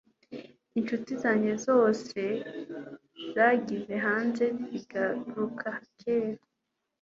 ishuti 0.79 1.11
zanjye 1.23 1.53
zose 1.65 2.19
zagiye 3.35 3.93
hanze 4.05 4.43
zizagaruka 4.59 5.67
kera 5.99 6.43